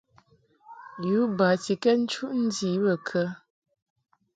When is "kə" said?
3.07-3.23